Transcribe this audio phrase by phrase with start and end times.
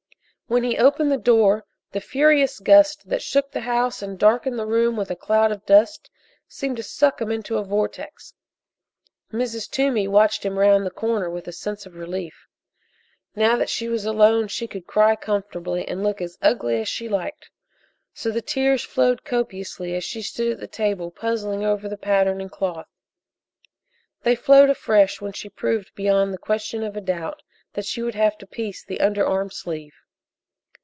[0.47, 1.63] When he opened the door
[1.93, 5.65] the furious gust that shook the house and darkened the room with a cloud of
[5.65, 6.09] dust
[6.45, 8.33] seemed to suck him into a vortex.
[9.31, 9.71] Mrs.
[9.71, 12.47] Toomey watched him round the corner with a sense of relief.
[13.33, 17.07] Now that she was alone she could cry comfortably and look as ugly as she
[17.07, 17.49] liked,
[18.13, 22.41] so the tears flowed copiously as she stood at the table puzzling over the pattern
[22.41, 22.89] and cloth.
[24.23, 27.41] They flowed afresh when she proved beyond the question of a doubt
[27.71, 29.93] that she would have to piece the under arm sleeve.